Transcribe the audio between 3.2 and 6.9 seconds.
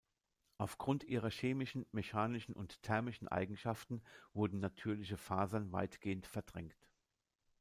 Eigenschaften wurden natürliche Fasern weitgehend verdrängt.